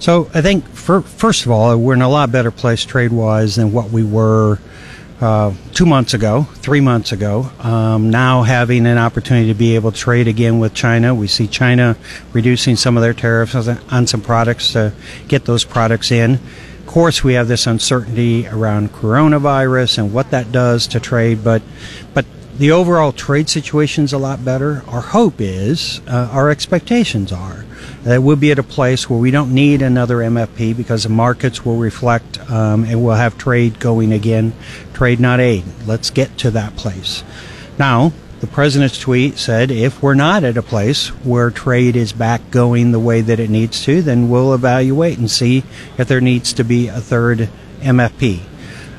[0.01, 3.55] So, I think, for, first of all, we're in a lot better place trade wise
[3.55, 4.59] than what we were
[5.21, 7.51] uh, two months ago, three months ago.
[7.61, 11.47] Um, now having an opportunity to be able to trade again with China, we see
[11.47, 11.97] China
[12.33, 14.93] reducing some of their tariffs on some products to
[15.29, 16.35] get those products in.
[16.35, 21.63] Of course, we have this uncertainty around coronavirus and what that does to trade, but
[22.15, 22.25] but
[22.57, 24.83] the overall trade situation is a lot better.
[24.87, 27.65] Our hope is, uh, our expectations are,
[28.05, 31.65] that we'll be at a place where we don't need another MFP because the markets
[31.65, 34.53] will reflect um, and we'll have trade going again.
[34.95, 35.65] Trade, not aid.
[35.87, 37.23] Let's get to that place.
[37.79, 42.51] Now, the president's tweet said if we're not at a place where trade is back
[42.51, 45.63] going the way that it needs to, then we'll evaluate and see
[45.99, 48.41] if there needs to be a third MFP.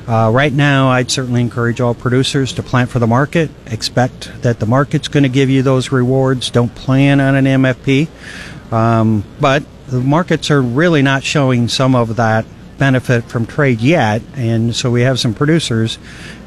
[0.06, 3.50] Uh, right now, I'd certainly encourage all producers to plant for the market.
[3.66, 6.50] Expect that the market's going to give you those rewards.
[6.50, 8.08] Don't plan on an MFP.
[8.72, 12.46] Um, but the markets are really not showing some of that
[12.78, 15.98] benefit from trade yet, and so we have some producers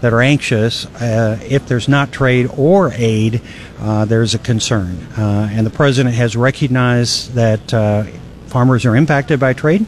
[0.01, 0.85] that are anxious.
[0.85, 3.41] Uh, if there's not trade or aid,
[3.79, 8.03] uh, there's a concern, uh, and the president has recognized that uh,
[8.47, 9.85] farmers are impacted by trade.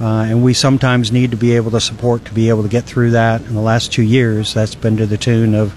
[0.00, 2.84] Uh, and we sometimes need to be able to support to be able to get
[2.84, 3.40] through that.
[3.42, 5.74] In the last two years, that's been to the tune of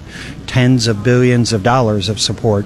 [0.47, 2.65] tens of billions of dollars of support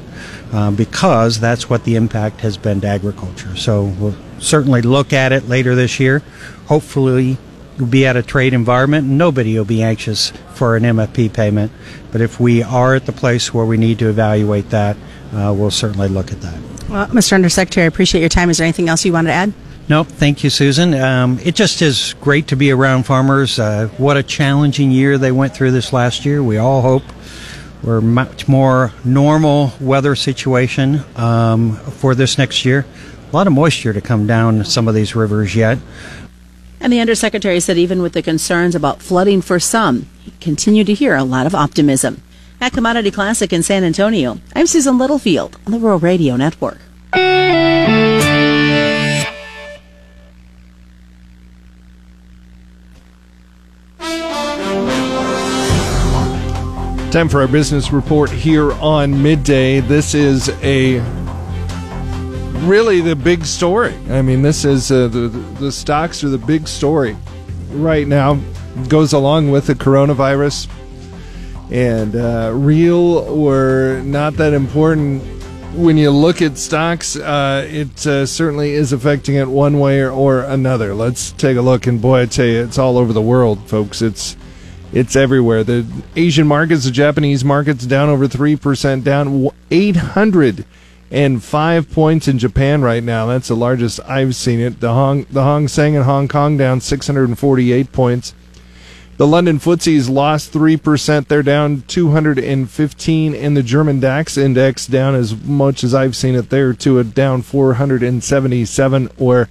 [0.54, 3.56] uh, because that's what the impact has been to agriculture.
[3.58, 6.22] So we'll certainly look at it later this year.
[6.68, 7.38] Hopefully,
[7.78, 11.72] we'll be at a trade environment and nobody will be anxious for an MFP payment.
[12.14, 14.96] But if we are at the place where we need to evaluate that,
[15.34, 16.60] uh, we'll certainly look at that.
[16.90, 17.34] Well, Mr.
[17.34, 18.50] Undersecretary, I appreciate your time.
[18.50, 19.54] Is there anything else you wanted to add?
[19.92, 20.08] Nope.
[20.08, 20.94] Thank you, Susan.
[20.94, 23.60] Um, it just is great to be around farmers.
[23.60, 26.42] Uh, what a challenging year they went through this last year.
[26.42, 27.04] We all hope
[27.84, 32.86] we're much more normal weather situation um, for this next year.
[33.34, 35.78] A lot of moisture to come down some of these rivers yet.
[36.80, 40.94] And the Undersecretary said even with the concerns about flooding for some, he continued to
[40.94, 42.22] hear a lot of optimism.
[42.62, 46.80] At Commodity Classic in San Antonio, I'm Susan Littlefield on the Rural Radio Network.
[57.12, 59.82] Time for our business report here on midday.
[59.82, 61.00] This is a
[62.65, 63.93] really the big story.
[64.10, 67.17] I mean, this is uh, the the stocks are the big story
[67.71, 68.39] right now.
[68.88, 70.69] Goes along with the coronavirus,
[71.69, 75.21] and uh, real or not that important.
[75.76, 80.12] When you look at stocks, uh, it uh, certainly is affecting it one way or,
[80.12, 80.93] or another.
[80.93, 84.02] Let's take a look, and boy, I tell you, it's all over the world, folks.
[84.02, 84.38] It's
[84.94, 85.64] it's everywhere.
[85.64, 93.04] The Asian markets, the Japanese markets, down over 3%, down 805 points in Japan right
[93.04, 93.26] now.
[93.26, 94.80] That's the largest I've seen it.
[94.80, 98.34] The Hong, the Hang Seng in Hong Kong down 648 points.
[99.18, 101.28] The London FTSE's lost 3%.
[101.28, 103.36] They're down 215.
[103.36, 107.04] And the German DAX index down as much as I've seen it there, to a
[107.04, 109.48] down 477 or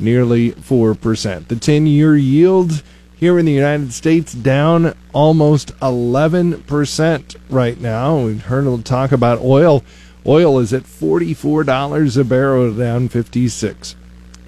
[0.00, 1.46] nearly 4%.
[1.46, 2.82] The 10 year yield
[3.22, 8.18] here in the United States down almost 11% right now.
[8.18, 9.84] We've heard a talk about oil.
[10.26, 13.94] Oil is at $44 a barrel, down 56,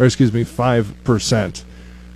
[0.01, 1.63] or excuse me, 5%,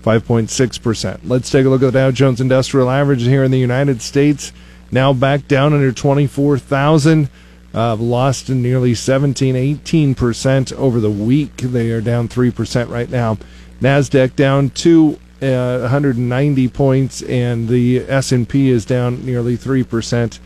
[0.03, 1.21] 5.6%.
[1.23, 4.53] Let's take a look at the Dow Jones Industrial Average here in the United States.
[4.90, 7.31] Now back down under 24,000.
[7.73, 11.57] Uh, lost nearly 17, 18% over the week.
[11.59, 13.38] They are down 3% right now.
[13.81, 20.38] NASDAQ down 2 uh, 190 points, and the S&P is down nearly 3%,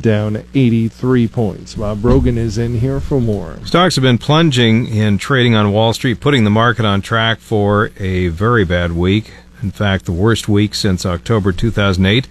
[0.00, 1.74] down 83 points.
[1.74, 3.58] Bob Brogan is in here for more.
[3.64, 7.90] Stocks have been plunging in trading on Wall Street, putting the market on track for
[7.98, 9.32] a very bad week.
[9.62, 12.26] In fact, the worst week since October 2008.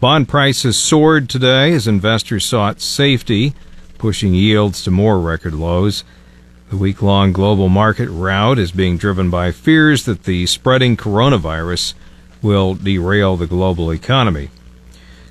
[0.00, 3.54] Bond prices soared today as investors sought safety,
[3.98, 6.02] pushing yields to more record lows.
[6.72, 11.92] The week long global market rout is being driven by fears that the spreading coronavirus
[12.40, 14.48] will derail the global economy.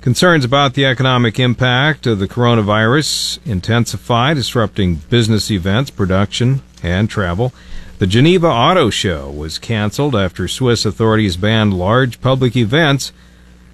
[0.02, 7.52] Concerns about the economic impact of the coronavirus intensify, disrupting business events, production, and travel.
[7.98, 13.10] The Geneva Auto Show was canceled after Swiss authorities banned large public events,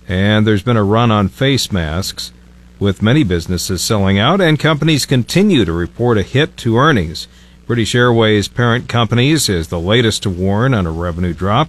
[0.08, 2.32] and there's been a run on face masks,
[2.78, 7.28] with many businesses selling out, and companies continue to report a hit to earnings.
[7.68, 11.68] British Airways parent companies is the latest to warn on a revenue drop,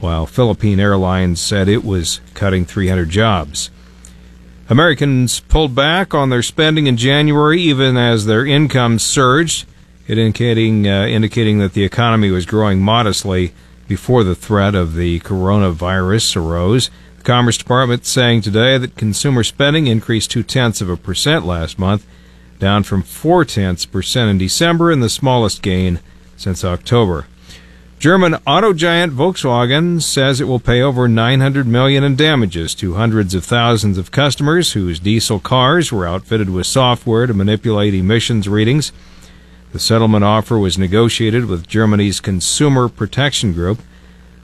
[0.00, 3.70] while Philippine Airlines said it was cutting 300 jobs.
[4.70, 9.66] Americans pulled back on their spending in January even as their incomes surged,
[10.06, 13.52] indicating, uh, indicating that the economy was growing modestly
[13.86, 16.88] before the threat of the coronavirus arose.
[17.18, 21.78] The Commerce Department saying today that consumer spending increased two tenths of a percent last
[21.78, 22.06] month
[22.58, 26.00] down from four tenths percent in December and the smallest gain
[26.36, 27.26] since October.
[27.98, 33.34] German auto giant Volkswagen says it will pay over 900 million in damages to hundreds
[33.34, 38.92] of thousands of customers whose diesel cars were outfitted with software to manipulate emissions readings.
[39.72, 43.80] The settlement offer was negotiated with Germany's Consumer Protection Group.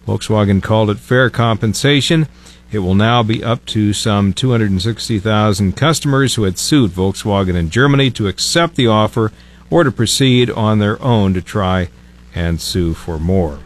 [0.05, 2.27] Volkswagen called it fair compensation.
[2.75, 8.11] It will now be up to some 260,000 customers who had sued Volkswagen in Germany
[8.11, 9.31] to accept the offer
[9.71, 11.89] or to proceed on their own to try
[12.35, 13.61] and sue for more.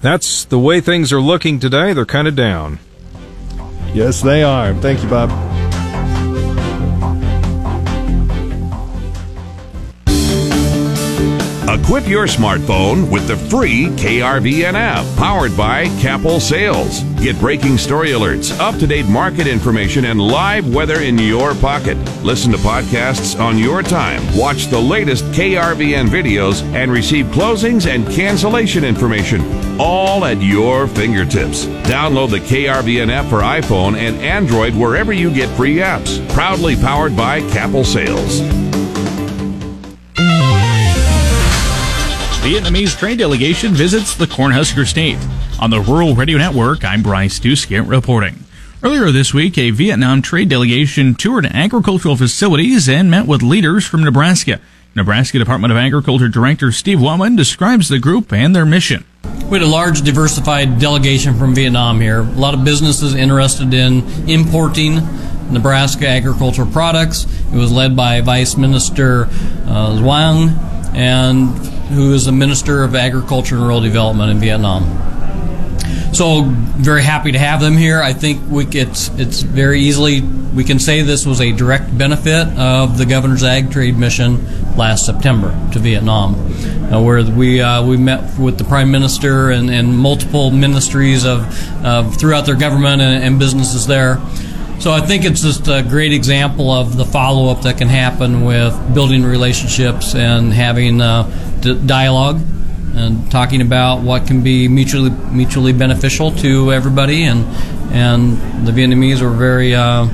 [0.00, 1.92] That's the way things are looking today.
[1.92, 2.78] They're kind of down.
[3.92, 4.72] Yes, they are.
[4.72, 5.45] Thank you, Bob.
[11.86, 17.04] Equip your smartphone with the free KRVN app powered by Capel Sales.
[17.22, 21.96] Get breaking story alerts, up to date market information, and live weather in your pocket.
[22.24, 28.04] Listen to podcasts on your time, watch the latest KRVN videos, and receive closings and
[28.08, 29.40] cancellation information,
[29.80, 31.66] all at your fingertips.
[31.86, 36.28] Download the KRVN app for iPhone and Android wherever you get free apps.
[36.30, 38.65] Proudly powered by Capel Sales.
[42.46, 45.18] Vietnamese trade delegation visits the Cornhusker State.
[45.60, 48.44] On the Rural Radio Network, I'm Bryce Doeschot reporting.
[48.84, 54.04] Earlier this week, a Vietnam trade delegation toured agricultural facilities and met with leaders from
[54.04, 54.60] Nebraska.
[54.94, 59.04] Nebraska Department of Agriculture Director Steve Wellman describes the group and their mission.
[59.50, 62.20] We had a large diversified delegation from Vietnam here.
[62.20, 65.00] A lot of businesses interested in importing
[65.50, 67.26] Nebraska agricultural products.
[67.52, 69.28] It was led by Vice Minister
[69.66, 70.00] uh,
[70.94, 74.82] and who is the Minister of Agriculture and Rural Development in Vietnam.
[76.12, 78.00] So very happy to have them here.
[78.00, 82.48] I think we, it's it's very easily we can say this was a direct benefit
[82.56, 86.34] of the governor's ag trade mission last September to Vietnam,
[86.90, 91.46] uh, where we uh, we met with the prime minister and, and multiple ministries of,
[92.16, 94.18] throughout their government and, and businesses there.
[94.78, 98.44] So I think it's just a great example of the follow up that can happen
[98.44, 101.24] with building relationships and having uh,
[101.74, 102.40] dialogue
[102.94, 107.24] and talking about what can be mutually mutually beneficial to everybody.
[107.24, 107.44] And
[107.92, 109.74] and the Vietnamese were very.
[109.74, 110.08] Uh,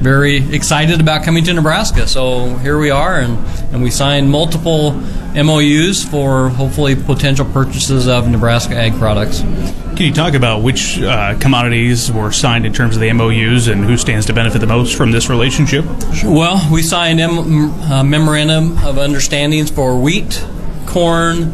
[0.00, 2.06] very excited about coming to Nebraska.
[2.08, 3.36] So here we are, and,
[3.70, 4.92] and we signed multiple
[5.34, 9.40] MOUs for hopefully potential purchases of Nebraska ag products.
[9.40, 13.84] Can you talk about which uh, commodities were signed in terms of the MOUs and
[13.84, 15.84] who stands to benefit the most from this relationship?
[16.24, 20.42] Well, we signed M- uh, memorandum of understandings for wheat,
[20.90, 21.52] corn,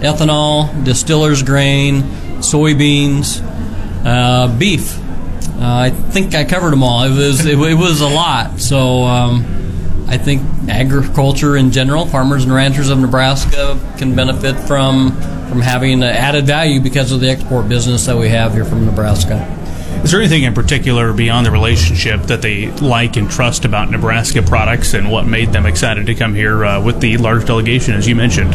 [0.00, 2.02] ethanol, distillers grain,
[2.40, 3.42] soybeans,
[4.04, 4.98] uh, beef.
[4.98, 7.04] Uh, I think I covered them all.
[7.04, 8.60] It was it, it was a lot.
[8.60, 9.44] So um,
[10.08, 15.10] I think agriculture in general, farmers and ranchers of Nebraska can benefit from
[15.48, 19.57] from having added value because of the export business that we have here from Nebraska.
[20.04, 24.42] Is there anything in particular beyond the relationship that they like and trust about Nebraska
[24.42, 28.06] products and what made them excited to come here uh, with the large delegation, as
[28.08, 28.54] you mentioned?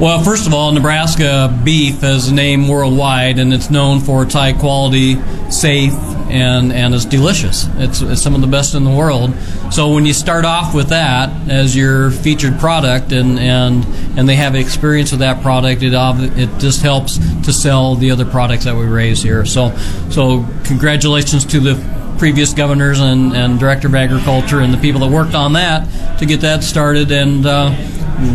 [0.00, 4.34] Well, first of all, Nebraska beef is a name worldwide, and it's known for its
[4.34, 5.16] high quality,
[5.50, 5.94] safe,
[6.30, 7.66] and and it's delicious.
[7.76, 9.34] It's, it's some of the best in the world.
[9.72, 13.84] So when you start off with that as your featured product, and and
[14.18, 18.24] and they have experience with that product, it it just helps to sell the other
[18.24, 19.44] products that we raise here.
[19.44, 19.76] So
[20.10, 25.10] so congratulations to the previous governors and, and director of agriculture and the people that
[25.10, 27.10] worked on that to get that started.
[27.10, 27.74] And uh,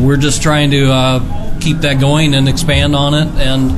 [0.01, 3.27] we're just trying to uh, keep that going and expand on it.
[3.35, 3.71] And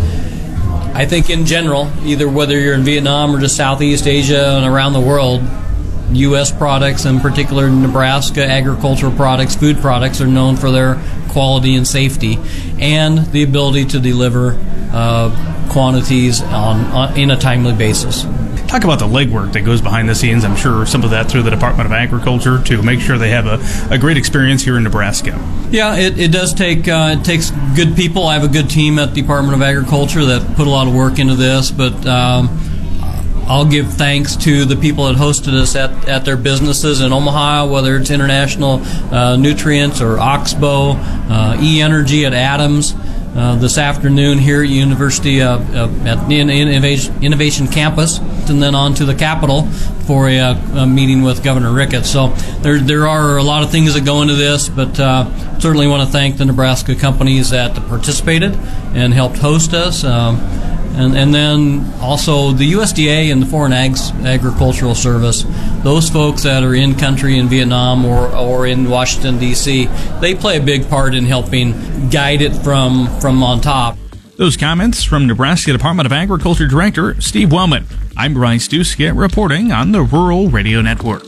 [0.94, 4.94] I think in general, either whether you're in Vietnam or just Southeast Asia and around
[4.94, 5.44] the world,
[6.12, 6.52] U.S.
[6.52, 12.40] products, in particular Nebraska agricultural products, food products, are known for their quality and safety,
[12.80, 14.60] and the ability to deliver
[14.92, 18.24] uh, quantities on, on, in a timely basis.
[18.68, 20.44] Talk about the legwork that goes behind the scenes.
[20.44, 23.46] I'm sure some of that through the Department of Agriculture to make sure they have
[23.46, 25.38] a, a great experience here in Nebraska.
[25.70, 28.26] Yeah, it, it does take uh, it takes good people.
[28.26, 30.94] I have a good team at the Department of Agriculture that put a lot of
[30.94, 32.06] work into this, but.
[32.06, 32.64] Um,
[33.50, 37.68] I'll give thanks to the people that hosted us at, at their businesses in Omaha,
[37.68, 38.82] whether it's International
[39.14, 42.94] uh, Nutrients or Oxbow, uh, E Energy at Adams.
[43.36, 45.60] Uh, this afternoon here at University uh,
[46.06, 48.18] at Innovation, Innovation Campus,
[48.50, 49.68] and then on to the Capitol
[50.08, 52.10] for a, a, meeting with Governor Ricketts.
[52.10, 52.30] So
[52.62, 56.08] there there are a lot of things that go into this, but uh, certainly want
[56.08, 58.56] to thank the Nebraska companies that participated
[58.96, 60.04] and helped host us.
[60.04, 60.38] Um,
[60.98, 65.46] and, and then also the USDA and the Foreign Ag- Agricultural Service,
[65.84, 69.86] those folks that are in country in Vietnam or, or in Washington, D.C.,
[70.20, 73.98] they play a big part in helping guide it from, from on top.
[74.38, 77.88] Those comments from Nebraska Department of Agriculture Director Steve Wellman.
[78.16, 81.24] I'm Bryce Doeschot reporting on the Rural Radio Network.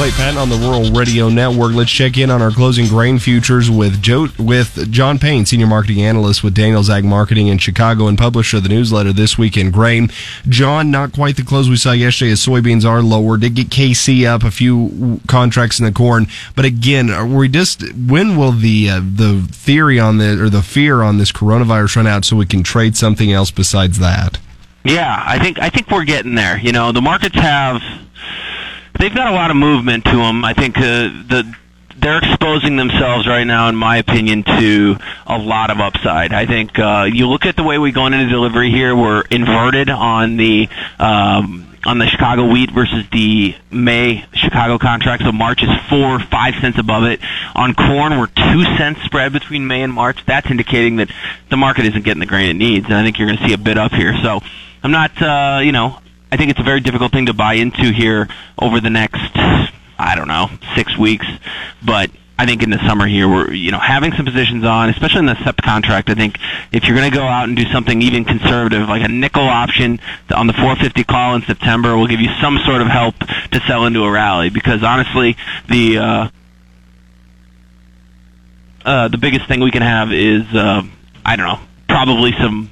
[0.00, 1.74] Clay Patton on the Rural Radio Network.
[1.74, 6.00] Let's check in on our closing grain futures with Joe, with John Payne, senior marketing
[6.00, 9.70] analyst with Daniels Ag Marketing in Chicago and publisher of the newsletter This Week in
[9.70, 10.08] Grain.
[10.48, 13.36] John, not quite the close we saw yesterday as soybeans are lower.
[13.36, 18.38] Did get KC up a few contracts in the corn, but again, we just when
[18.38, 22.24] will the uh, the theory on the or the fear on this coronavirus run out
[22.24, 24.38] so we can trade something else besides that?
[24.82, 26.58] Yeah, I think I think we're getting there.
[26.58, 27.82] You know, the markets have
[29.00, 30.44] they've got a lot of movement to them.
[30.44, 31.56] I think uh, the
[31.96, 34.96] they're exposing themselves right now, in my opinion, to
[35.26, 36.32] a lot of upside.
[36.32, 39.90] I think uh, you look at the way we go into delivery here; we're inverted
[39.90, 40.68] on the.
[40.98, 45.22] Um, on the Chicago wheat versus the May Chicago contract.
[45.22, 47.20] So March is four, five cents above it.
[47.54, 50.18] On corn, we're two cents spread between May and March.
[50.26, 51.10] That's indicating that
[51.48, 53.54] the market isn't getting the grain it needs, and I think you're going to see
[53.54, 54.14] a bit up here.
[54.22, 54.40] So
[54.82, 56.00] I'm not, uh, you know,
[56.32, 58.28] I think it's a very difficult thing to buy into here
[58.58, 59.20] over the next,
[59.98, 61.26] I don't know, six weeks.
[61.84, 65.18] But I think in the summer here, we're you know having some positions on, especially
[65.18, 66.08] in the SEP contract.
[66.08, 66.38] I think
[66.72, 70.00] if you're going to go out and do something even conservative, like a nickel option
[70.34, 73.84] on the 450 call in September, will give you some sort of help to sell
[73.84, 74.48] into a rally.
[74.48, 75.36] Because honestly,
[75.68, 76.28] the uh,
[78.86, 80.82] uh, the biggest thing we can have is uh,
[81.24, 82.70] I don't know, probably some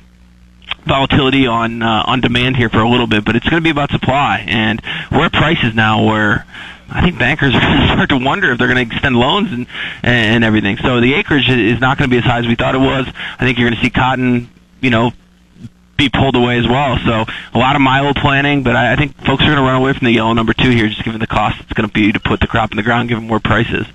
[0.89, 3.71] volatility on uh, on demand here for a little bit, but it's going to be
[3.71, 4.45] about supply.
[4.47, 4.83] And
[5.13, 6.47] we're at prices now where
[6.91, 9.53] I think bankers are going to start to wonder if they're going to extend loans
[9.53, 9.67] and
[10.03, 10.79] and everything.
[10.79, 13.07] So the acreage is not going to be as high as we thought it was.
[13.39, 15.13] I think you're going to see cotton, you know,
[15.97, 16.97] be pulled away as well.
[17.05, 19.75] So a lot of milo planting, but I, I think folks are going to run
[19.75, 22.13] away from the yellow number two here, just given the cost it's going to be
[22.13, 23.87] to put the crop in the ground, given more prices.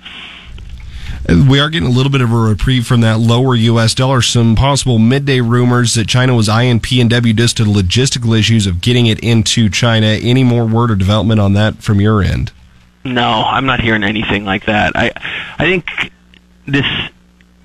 [1.26, 3.94] We are getting a little bit of a reprieve from that lower U.S.
[3.94, 4.20] dollar.
[4.20, 9.06] Some possible midday rumors that China was eyeing PNW just to logistical issues of getting
[9.06, 10.06] it into China.
[10.06, 12.52] Any more word or development on that from your end?
[13.04, 14.92] No, I'm not hearing anything like that.
[14.96, 15.12] I
[15.58, 15.86] I think
[16.66, 16.86] this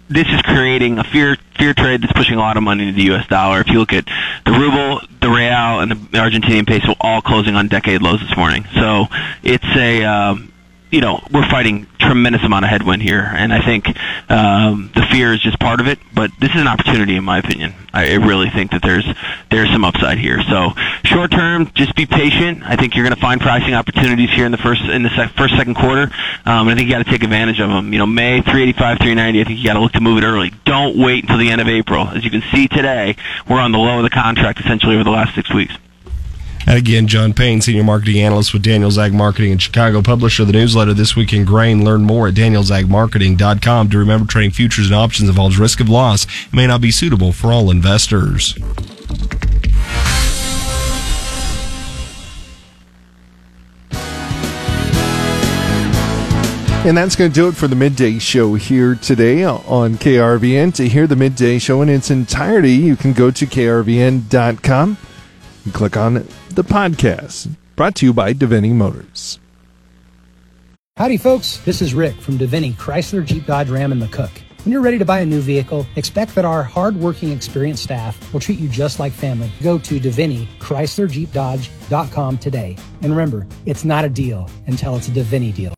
[0.10, 3.06] this is creating a fear fear trade that's pushing a lot of money into the
[3.06, 3.28] U.S.
[3.28, 3.62] dollar.
[3.62, 4.06] If you look at
[4.46, 8.66] the ruble, the real, and the Argentinian peso, all closing on decade lows this morning.
[8.74, 9.08] So
[9.44, 10.52] it's a um,
[10.92, 13.88] you know, we're fighting tremendous amount of headwind here, and I think
[14.30, 16.00] um, the fear is just part of it.
[16.14, 17.74] But this is an opportunity, in my opinion.
[17.94, 19.06] I really think that there's
[19.52, 20.42] there's some upside here.
[20.44, 20.72] So
[21.04, 22.64] short term, just be patient.
[22.64, 25.32] I think you're going to find pricing opportunities here in the first in the sec-
[25.32, 26.12] first second quarter.
[26.46, 27.94] Um, and I think you got to take advantage of them.
[27.94, 29.42] You know, May 385, 390.
[29.42, 30.52] I think you got to look to move it early.
[30.66, 32.08] Don't wait until the end of April.
[32.08, 33.16] As you can see today,
[33.48, 35.76] we're on the low of the contract essentially over the last six weeks.
[36.70, 40.48] And again, John Payne, Senior Marketing Analyst with Daniels Ag Marketing in Chicago, publisher of
[40.50, 41.84] the newsletter This Week in Grain.
[41.84, 43.90] Learn more at danielsagmarketing.com.
[43.90, 46.26] To remember, trading futures and options involves risk of loss.
[46.26, 48.56] It may not be suitable for all investors.
[56.86, 60.76] And that's going to do it for the midday show here today on KRVN.
[60.76, 64.98] To hear the midday show in its entirety, you can go to krvn.com
[65.66, 66.28] and click on
[66.60, 67.56] the podcast.
[67.78, 69.40] Brought to you by Davini Motors.
[70.98, 71.56] Howdy, folks.
[71.60, 74.42] This is Rick from Davini Chrysler Jeep Dodge Ram and McCook.
[74.66, 78.42] When you're ready to buy a new vehicle, expect that our hardworking, experienced staff will
[78.42, 79.50] treat you just like family.
[79.64, 82.76] Go to Davini Chrysler Jeep Dodge.com today.
[83.04, 85.68] And remember, it's not a deal until it's a Davini deal.